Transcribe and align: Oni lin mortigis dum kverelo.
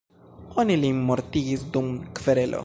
Oni 0.63 0.77
lin 0.85 1.03
mortigis 1.11 1.67
dum 1.77 1.93
kverelo. 2.21 2.59